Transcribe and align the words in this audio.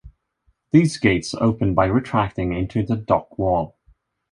These 0.71 0.97
gates 0.97 1.35
open 1.35 1.75
by 1.75 1.85
retracting 1.85 2.53
into 2.53 2.81
the 2.83 2.95
dock 2.95 3.37
wall. 3.37 3.77